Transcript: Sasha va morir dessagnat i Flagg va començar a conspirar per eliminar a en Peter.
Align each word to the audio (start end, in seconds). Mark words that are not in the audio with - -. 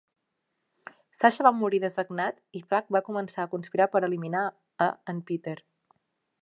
Sasha 1.19 1.45
va 1.47 1.51
morir 1.57 1.79
dessagnat 1.83 2.41
i 2.59 2.63
Flagg 2.69 2.91
va 2.97 3.03
començar 3.11 3.45
a 3.45 3.53
conspirar 3.55 3.89
per 3.97 4.03
eliminar 4.09 4.43
a 4.87 4.91
en 5.15 5.21
Peter. 5.29 5.57